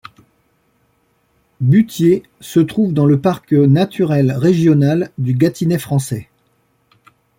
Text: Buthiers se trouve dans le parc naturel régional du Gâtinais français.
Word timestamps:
Buthiers 1.59 2.23
se 2.39 2.59
trouve 2.59 2.91
dans 2.91 3.05
le 3.05 3.21
parc 3.21 3.51
naturel 3.53 4.31
régional 4.31 5.11
du 5.19 5.35
Gâtinais 5.35 5.77
français. 5.77 6.27